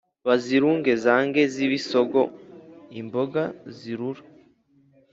Bazirunge 0.25 0.91
zange 1.03 1.41
zibe 1.53 1.75
isogo 1.79 2.21
imboga 2.99 3.43
zirura. 3.77 4.21